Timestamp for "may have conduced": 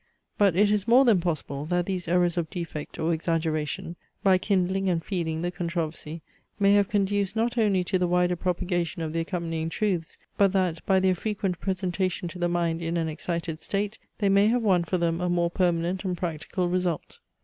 6.59-7.35